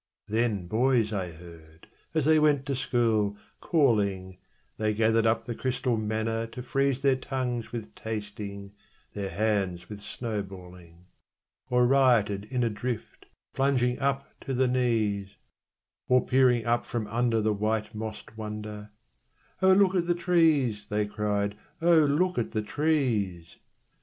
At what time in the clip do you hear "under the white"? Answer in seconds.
17.05-17.93